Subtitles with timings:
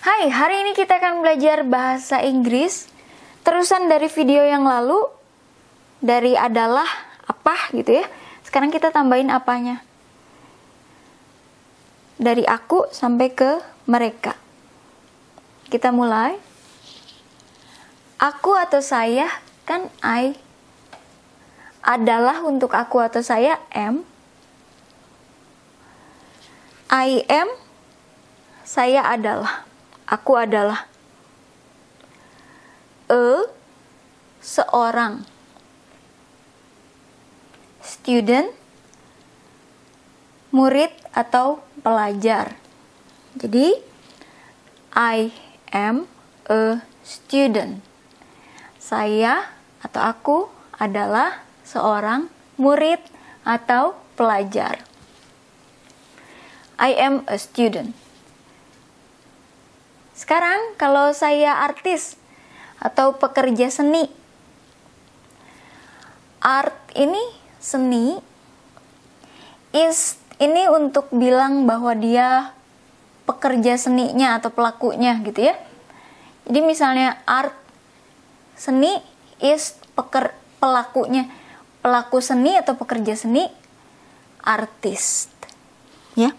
[0.00, 2.88] Hai, hari ini kita akan belajar bahasa Inggris.
[3.44, 4.96] Terusan dari video yang lalu,
[6.00, 6.88] dari adalah
[7.28, 8.08] apa gitu ya.
[8.40, 9.84] Sekarang kita tambahin apanya.
[12.16, 14.40] Dari aku sampai ke mereka.
[15.68, 16.40] Kita mulai.
[18.16, 19.28] Aku atau saya
[19.68, 20.32] kan I.
[21.84, 24.08] Adalah untuk aku atau saya am.
[26.88, 27.52] I am
[28.64, 29.68] saya adalah
[30.10, 30.90] aku adalah
[33.06, 33.46] a
[34.42, 35.22] seorang
[37.78, 38.50] student
[40.50, 42.58] murid atau pelajar.
[43.38, 43.78] Jadi
[44.98, 45.30] I
[45.70, 46.10] am
[46.50, 47.78] a student.
[48.82, 49.46] Saya
[49.78, 50.38] atau aku
[50.74, 52.26] adalah seorang
[52.58, 52.98] murid
[53.46, 54.82] atau pelajar.
[56.82, 58.09] I am a student.
[60.20, 62.20] Sekarang kalau saya artis
[62.76, 64.04] atau pekerja seni.
[66.44, 67.24] Art ini
[67.56, 68.20] seni
[69.72, 72.52] is ini untuk bilang bahwa dia
[73.24, 75.56] pekerja seninya atau pelakunya gitu ya.
[76.44, 77.56] Jadi misalnya art
[78.60, 79.00] seni
[79.40, 81.32] is peker, pelakunya.
[81.80, 83.48] Pelaku seni atau pekerja seni
[84.44, 85.32] artis.
[86.12, 86.36] Ya.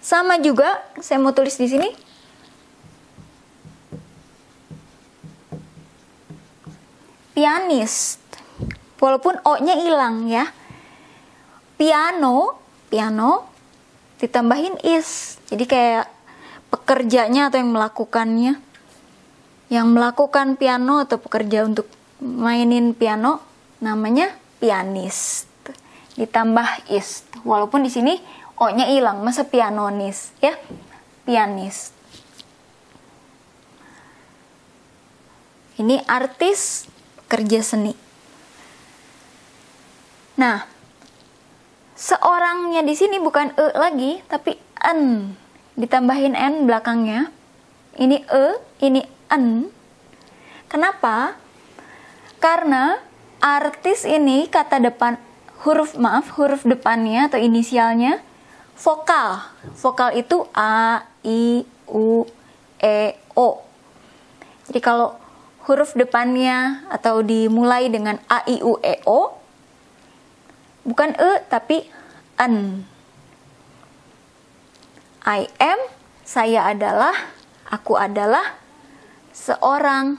[0.00, 2.08] Sama juga saya mau tulis di sini
[7.32, 8.18] pianis.
[9.00, 10.44] Walaupun O-nya hilang ya.
[11.80, 12.60] Piano,
[12.92, 13.48] piano
[14.20, 15.40] ditambahin is.
[15.48, 16.06] Jadi kayak
[16.68, 18.60] pekerjanya atau yang melakukannya.
[19.70, 21.88] Yang melakukan piano atau pekerja untuk
[22.20, 23.40] mainin piano
[23.80, 25.48] namanya pianis.
[26.20, 27.24] Ditambah is.
[27.46, 28.20] Walaupun di sini
[28.60, 30.52] O-nya hilang, masa pianonis ya?
[31.24, 31.96] Pianis.
[35.80, 36.84] Ini artis
[37.30, 37.94] kerja seni.
[40.34, 40.66] Nah,
[41.94, 45.30] seorangnya di sini bukan e lagi, tapi n.
[45.78, 47.30] Ditambahin n belakangnya.
[47.94, 48.44] Ini e,
[48.82, 49.70] ini n.
[50.66, 51.38] Kenapa?
[52.42, 52.98] Karena
[53.38, 55.20] artis ini kata depan
[55.62, 58.18] huruf maaf, huruf depannya atau inisialnya
[58.80, 59.44] vokal.
[59.76, 62.24] Vokal itu a, i, u,
[62.80, 63.60] e, o.
[64.72, 65.20] Jadi kalau
[65.68, 69.36] huruf depannya atau dimulai dengan a i u e o
[70.86, 71.84] bukan e tapi
[72.40, 72.84] n.
[75.20, 75.80] I am
[76.24, 77.12] saya adalah
[77.68, 78.56] aku adalah
[79.36, 80.16] seorang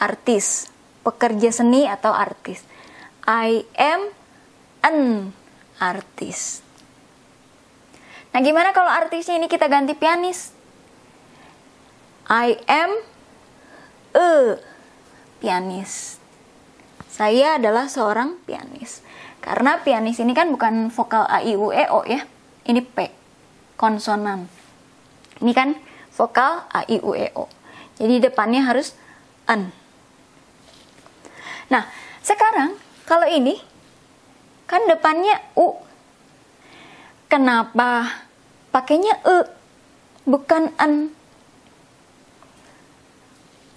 [0.00, 0.72] artis,
[1.04, 2.64] pekerja seni atau artis.
[3.28, 4.08] I am
[4.80, 5.30] an
[5.76, 6.64] artis.
[8.32, 10.52] Nah, gimana kalau artisnya ini kita ganti pianis?
[12.28, 12.92] I am
[14.16, 14.60] a
[15.38, 16.18] pianis.
[17.08, 19.02] Saya adalah seorang pianis.
[19.42, 22.22] Karena pianis ini kan bukan vokal A, I, U, E, O ya.
[22.68, 23.10] Ini P,
[23.78, 24.46] konsonan.
[25.42, 25.78] Ini kan
[26.14, 27.50] vokal A, I, U, E, O.
[27.98, 28.94] Jadi depannya harus
[29.50, 29.74] N.
[31.68, 31.86] Nah,
[32.22, 32.78] sekarang
[33.08, 33.58] kalau ini
[34.68, 35.80] kan depannya U.
[37.28, 38.24] Kenapa
[38.70, 39.38] pakainya E
[40.28, 41.12] bukan N?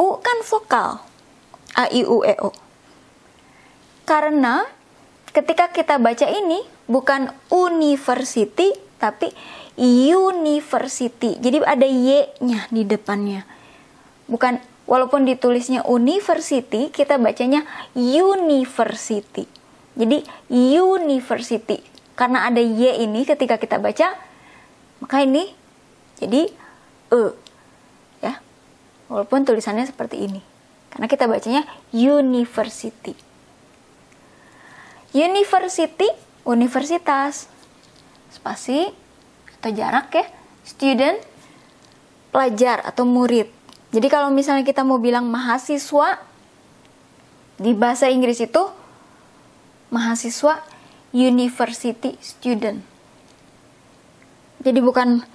[0.00, 1.09] U kan vokal.
[1.80, 2.52] A, I, U, E, O.
[4.04, 4.66] Karena
[5.30, 6.60] ketika kita baca ini
[6.90, 9.32] bukan university tapi
[9.80, 11.40] university.
[11.40, 13.48] Jadi ada Y-nya di depannya.
[14.28, 17.64] Bukan walaupun ditulisnya university, kita bacanya
[17.96, 19.48] university.
[19.96, 21.80] Jadi university.
[22.18, 24.12] Karena ada Y ini ketika kita baca,
[25.00, 25.48] maka ini
[26.20, 26.52] jadi
[27.08, 27.22] E.
[28.20, 28.44] Ya.
[29.08, 30.49] Walaupun tulisannya seperti ini.
[30.90, 31.62] Karena kita bacanya
[31.94, 33.14] university.
[35.14, 36.06] University,
[36.46, 37.46] universitas.
[38.30, 38.90] Spasi
[39.58, 40.26] atau jarak ya.
[40.66, 41.18] Student,
[42.30, 43.50] pelajar atau murid.
[43.90, 46.22] Jadi kalau misalnya kita mau bilang mahasiswa
[47.58, 48.62] di bahasa Inggris itu
[49.90, 50.62] mahasiswa
[51.10, 52.80] university student.
[54.62, 55.26] Jadi bukan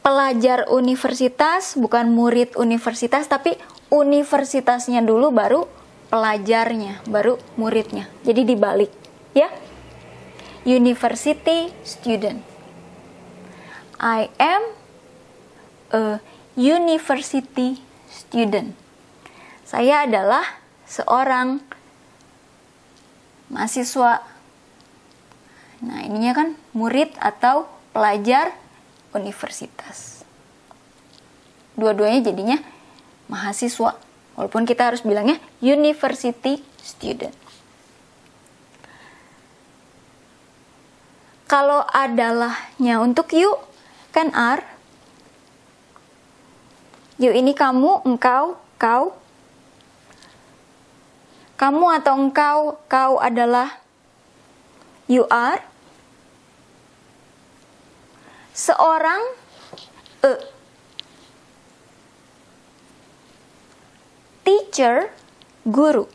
[0.00, 3.54] pelajar universitas, bukan murid universitas, tapi
[3.90, 5.66] universitasnya dulu baru
[6.10, 8.06] pelajarnya, baru muridnya.
[8.22, 8.90] Jadi dibalik,
[9.34, 9.50] ya.
[10.66, 12.42] University student.
[14.00, 14.62] I am
[15.92, 16.02] a
[16.56, 18.72] university student.
[19.66, 20.44] Saya adalah
[20.84, 21.62] seorang
[23.50, 24.22] mahasiswa.
[25.80, 28.54] Nah, ininya kan murid atau pelajar
[29.16, 30.22] universitas.
[31.80, 32.60] dua-duanya jadinya
[33.30, 33.94] mahasiswa.
[34.34, 37.34] Walaupun kita harus bilangnya university student.
[41.46, 43.50] Kalau adalahnya untuk you
[44.10, 44.62] kan are.
[47.20, 49.12] You ini kamu, engkau, kau.
[51.58, 53.76] Kamu atau engkau, kau adalah
[55.10, 55.60] you are.
[58.56, 59.20] Seorang
[60.24, 60.59] e.
[64.80, 65.12] Teacher,
[65.68, 66.08] guru.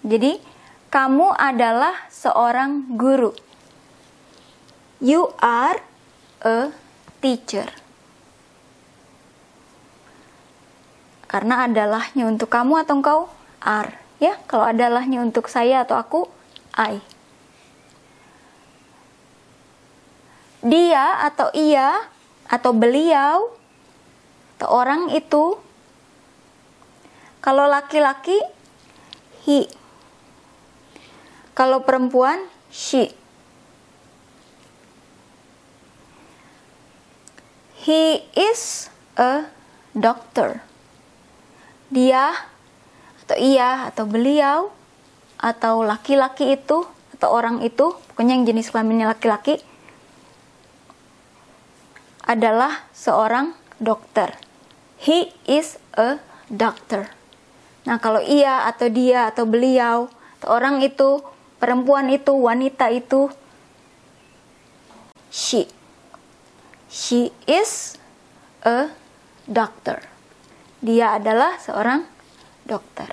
[0.00, 0.40] Jadi,
[0.88, 3.36] kamu adalah seorang guru.
[4.96, 5.76] You are
[6.40, 6.72] a
[7.20, 7.68] teacher.
[11.28, 13.20] Karena adalahnya untuk kamu atau engkau
[13.60, 14.40] are, ya.
[14.48, 16.32] Kalau adalahnya untuk saya atau aku,
[16.72, 16.96] I.
[20.64, 22.08] Dia atau ia
[22.48, 23.52] atau beliau
[24.56, 25.60] atau orang itu
[27.42, 28.38] kalau laki-laki
[29.42, 29.66] he.
[31.52, 32.38] Kalau perempuan
[32.70, 33.10] she.
[37.82, 39.50] He is a
[39.90, 40.62] doctor.
[41.90, 42.30] Dia
[43.26, 44.70] atau ia atau beliau
[45.42, 46.86] atau laki-laki itu
[47.18, 49.58] atau orang itu, pokoknya yang jenis kelaminnya laki-laki
[52.22, 53.52] adalah seorang
[53.82, 54.38] dokter.
[55.02, 57.21] He is a doctor.
[57.82, 60.06] Nah, kalau ia atau dia atau beliau
[60.38, 61.22] atau orang itu,
[61.58, 63.30] perempuan itu, wanita itu
[65.32, 65.66] she
[66.92, 67.96] She is
[68.68, 68.92] a
[69.48, 69.96] doctor.
[70.84, 72.04] Dia adalah seorang
[72.68, 73.08] dokter.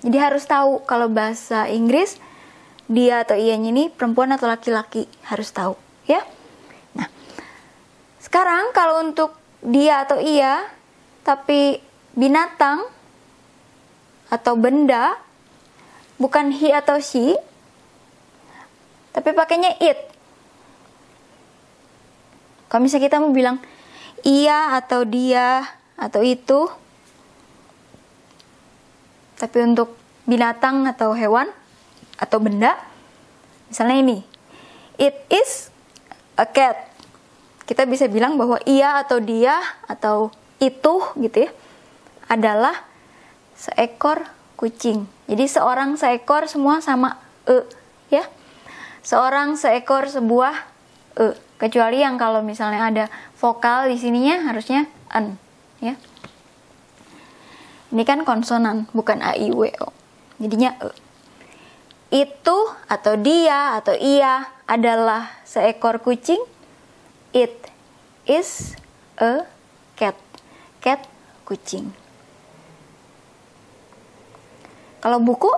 [0.00, 2.16] Jadi harus tahu kalau bahasa Inggris
[2.88, 5.76] dia atau ianya ini perempuan atau laki-laki harus tahu,
[6.08, 6.24] ya.
[6.96, 7.12] Nah,
[8.24, 10.64] sekarang kalau untuk dia atau ia
[11.28, 11.76] tapi
[12.16, 12.88] binatang
[14.34, 15.14] atau benda
[16.18, 17.38] bukan he atau she
[19.14, 20.10] tapi pakainya it
[22.66, 23.62] kalau misalnya kita mau bilang
[24.26, 25.62] iya atau dia
[25.94, 26.66] atau itu,
[29.38, 29.94] tapi untuk
[30.26, 31.46] binatang atau hewan
[32.18, 32.74] atau benda,
[33.70, 34.18] misalnya ini,
[34.98, 35.70] it is
[36.34, 36.90] a cat.
[37.64, 39.56] Kita bisa bilang bahwa iya atau dia
[39.88, 40.28] atau
[40.60, 41.50] itu gitu ya
[42.28, 42.84] adalah
[43.64, 44.28] seekor
[44.60, 45.08] kucing.
[45.24, 47.16] Jadi seorang seekor semua sama
[47.48, 47.64] e
[48.12, 48.28] ya.
[49.00, 50.54] Seorang seekor sebuah
[51.16, 51.26] e.
[51.54, 53.04] Kecuali yang kalau misalnya ada
[53.40, 55.40] vokal di sininya harusnya an
[55.80, 55.96] ya.
[57.94, 59.88] Ini kan konsonan bukan a i w o.
[60.36, 60.88] Jadinya e.
[62.12, 66.40] Itu atau dia atau ia adalah seekor kucing
[67.32, 67.72] it
[68.28, 68.76] is
[69.16, 69.48] a
[69.96, 70.18] cat.
[70.84, 71.08] Cat
[71.48, 72.03] kucing
[75.04, 75.52] kalau buku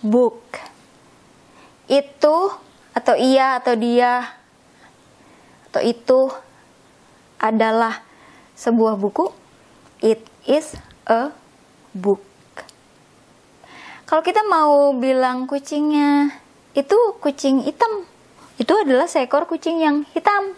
[0.00, 0.40] book
[1.84, 2.36] itu
[2.96, 4.32] atau ia atau dia
[5.68, 6.32] atau itu
[7.36, 8.00] adalah
[8.56, 9.28] sebuah buku,
[10.00, 10.72] it is
[11.04, 11.28] a
[11.92, 12.24] book.
[14.08, 16.32] Kalau kita mau bilang kucingnya
[16.72, 18.08] itu kucing hitam,
[18.56, 20.56] itu adalah seekor kucing yang hitam.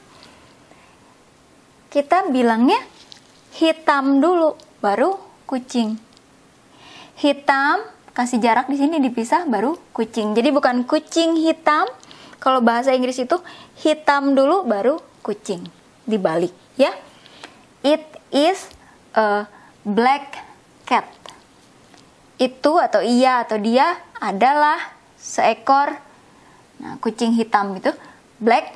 [1.91, 2.79] Kita bilangnya
[3.59, 5.19] hitam dulu, baru
[5.51, 6.08] kucing.
[7.19, 7.83] Hitam,
[8.15, 10.39] kasih jarak di sini dipisah, baru kucing.
[10.39, 11.91] Jadi bukan kucing hitam.
[12.39, 13.35] Kalau bahasa Inggris itu
[13.83, 15.67] hitam dulu, baru kucing
[16.09, 16.97] dibalik ya
[17.85, 18.01] it
[18.33, 18.73] is
[19.13, 19.45] a
[19.85, 20.41] black
[20.89, 21.05] cat
[22.41, 24.81] itu atau ia atau dia adalah
[25.21, 25.93] seekor
[26.81, 27.93] nah, kucing hitam itu
[28.41, 28.73] black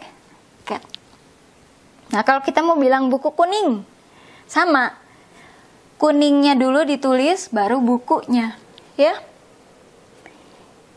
[0.69, 0.85] cat
[2.13, 3.81] nah kalau kita mau bilang buku kuning
[4.45, 4.93] sama
[6.03, 8.59] kuningnya dulu ditulis baru bukunya
[8.99, 9.15] ya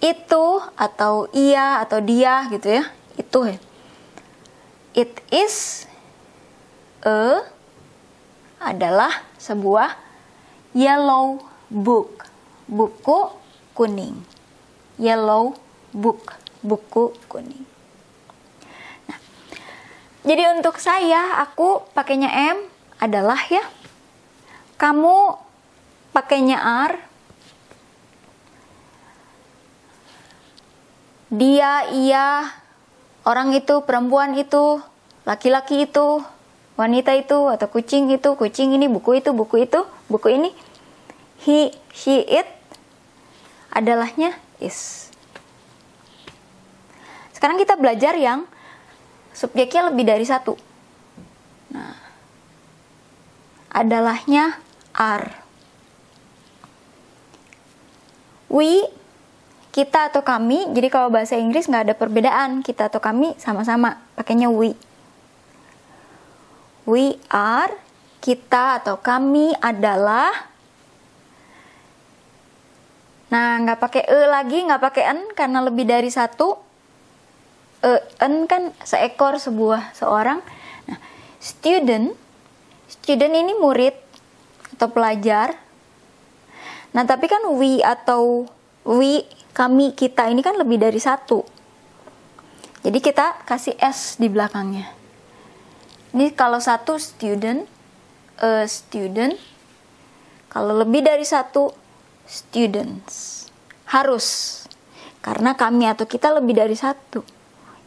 [0.01, 2.83] itu atau ia atau dia gitu ya
[3.21, 3.57] itu ya
[4.95, 5.83] It is
[7.03, 7.43] a
[8.63, 9.91] adalah sebuah
[10.71, 12.31] yellow book.
[12.71, 13.35] Buku
[13.75, 14.23] kuning.
[14.95, 15.59] Yellow
[15.91, 16.39] book.
[16.63, 17.67] Buku kuning.
[19.11, 19.19] Nah,
[20.23, 22.63] jadi untuk saya, aku pakainya M
[23.03, 23.67] adalah ya.
[24.75, 25.39] Kamu
[26.11, 26.93] pakainya R.
[31.35, 32.47] Dia, ia,
[33.27, 34.79] orang itu, perempuan itu,
[35.27, 36.23] laki-laki itu,
[36.79, 40.55] wanita itu, atau kucing itu, kucing ini, buku itu, buku itu, buku ini.
[41.43, 42.47] He, she, it
[43.75, 44.31] adalahnya
[44.63, 45.11] is.
[47.35, 48.47] Sekarang kita belajar yang
[49.35, 50.55] subjeknya lebih dari satu.
[51.75, 51.99] Nah,
[53.67, 54.55] adalahnya
[54.95, 55.29] are.
[58.49, 58.87] We
[59.75, 60.71] kita atau kami.
[60.71, 64.71] Jadi kalau bahasa Inggris nggak ada perbedaan kita atau kami sama-sama pakainya we.
[66.87, 67.75] We are
[68.23, 70.31] kita atau kami adalah.
[73.35, 76.55] Nah nggak pakai e lagi, nggak pakai n karena lebih dari satu.
[77.83, 77.91] E,
[78.23, 80.39] n kan seekor sebuah seorang.
[80.87, 80.99] Nah,
[81.43, 82.15] student,
[82.87, 84.04] student ini murid
[84.75, 85.55] atau pelajar.
[86.91, 88.45] Nah tapi kan we atau
[88.83, 89.23] we
[89.55, 91.47] kami kita ini kan lebih dari satu.
[92.85, 94.85] Jadi kita kasih s di belakangnya.
[96.13, 97.65] Ini kalau satu student,
[98.39, 99.35] a student.
[100.47, 101.73] Kalau lebih dari satu
[102.23, 103.47] students.
[103.91, 104.61] Harus.
[105.19, 107.25] Karena kami atau kita lebih dari satu.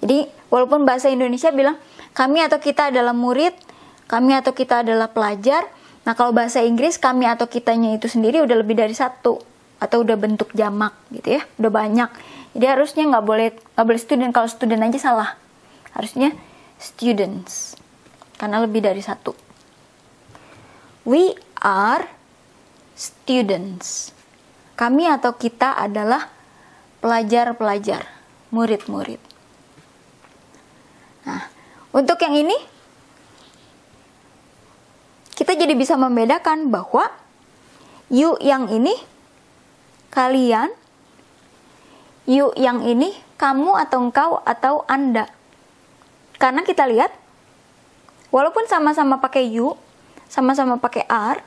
[0.02, 1.78] Jadi walaupun bahasa Indonesia bilang
[2.12, 3.54] kami atau kita adalah murid,
[4.10, 5.64] kami atau kita adalah pelajar.
[6.08, 9.44] Nah kalau bahasa Inggris kami atau kitanya itu sendiri udah lebih dari satu
[9.76, 12.08] atau udah bentuk jamak gitu ya udah banyak.
[12.56, 14.32] Jadi harusnya nggak boleh nggak boleh student.
[14.32, 15.36] Kalau student aja salah.
[15.92, 16.32] Harusnya
[16.80, 17.76] students
[18.40, 19.36] karena lebih dari satu.
[21.04, 22.08] We are
[22.96, 24.16] students.
[24.80, 26.32] Kami atau kita adalah
[27.04, 28.08] pelajar-pelajar
[28.48, 29.20] murid-murid.
[31.28, 31.52] Nah
[31.92, 32.56] untuk yang ini
[35.48, 37.08] kita jadi bisa membedakan bahwa
[38.12, 38.92] you yang ini
[40.12, 40.68] kalian,
[42.28, 45.24] you yang ini kamu atau engkau atau anda.
[46.36, 47.16] Karena kita lihat,
[48.28, 49.72] walaupun sama-sama pakai you,
[50.28, 51.40] sama-sama pakai are,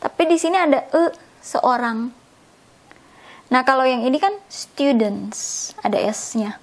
[0.00, 1.12] tapi di sini ada e
[1.44, 2.08] seorang.
[3.52, 6.56] Nah kalau yang ini kan students, ada s-nya.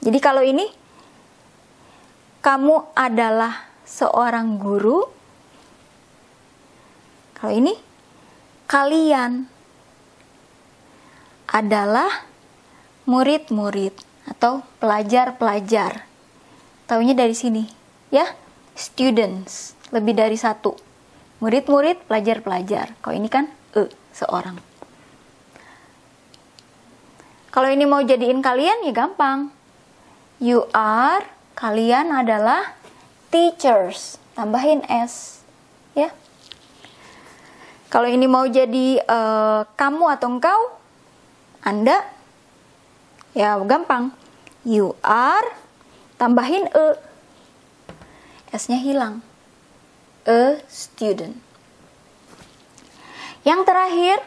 [0.00, 0.72] Jadi kalau ini
[2.40, 5.17] kamu adalah seorang guru.
[7.38, 7.74] Kalau ini
[8.66, 9.46] kalian
[11.48, 12.26] adalah
[13.08, 13.94] murid-murid
[14.28, 16.04] atau pelajar-pelajar.
[16.84, 17.64] Taunya dari sini,
[18.12, 18.26] ya.
[18.78, 20.76] Students, lebih dari satu.
[21.42, 22.94] Murid-murid, pelajar-pelajar.
[23.00, 24.58] Kalau ini kan e, seorang.
[27.54, 29.50] Kalau ini mau jadiin kalian ya gampang.
[30.38, 31.26] You are,
[31.58, 32.78] kalian adalah
[33.34, 34.22] teachers.
[34.38, 35.42] Tambahin s,
[35.98, 36.14] ya.
[37.88, 40.60] Kalau ini mau jadi uh, kamu atau engkau,
[41.64, 42.04] anda
[43.32, 44.12] ya gampang.
[44.68, 45.48] You are
[46.20, 46.84] tambahin e.
[48.52, 49.24] S-nya hilang.
[50.28, 51.32] A student.
[53.48, 54.20] Yang terakhir,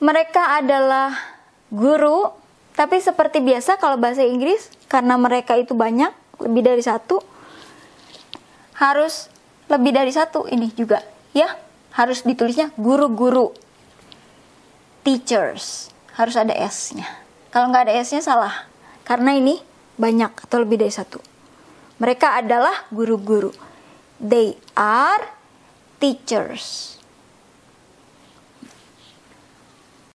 [0.00, 1.12] mereka adalah
[1.68, 2.32] guru,
[2.72, 7.20] tapi seperti biasa kalau bahasa Inggris, karena mereka itu banyak, lebih dari satu,
[8.80, 9.28] harus
[9.68, 11.04] lebih dari satu ini juga,
[11.36, 11.65] ya.
[11.96, 13.56] Harus ditulisnya guru-guru,
[15.00, 17.08] teachers harus ada S-nya.
[17.52, 18.68] Kalau nggak ada S-nya salah.
[19.06, 19.56] Karena ini
[19.96, 21.22] banyak atau lebih dari satu.
[21.96, 23.52] Mereka adalah guru-guru.
[24.20, 25.24] They are
[25.96, 26.95] teachers.